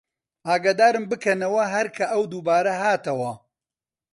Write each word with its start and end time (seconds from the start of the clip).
ئاگەدارم 0.47 1.03
بکەنەوە 1.11 1.63
هەر 1.73 1.87
کە 1.95 2.05
ئەو 2.11 2.23
دووبارە 2.31 2.73
هاتەوە 2.83 3.31